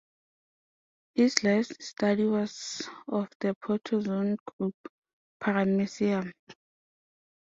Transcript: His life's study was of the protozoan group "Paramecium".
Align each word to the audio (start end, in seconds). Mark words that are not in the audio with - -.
His 1.13 1.43
life's 1.43 1.87
study 1.89 2.25
was 2.25 2.89
of 3.07 3.29
the 3.39 3.53
protozoan 3.53 4.37
group 4.57 4.73
"Paramecium". 5.39 6.33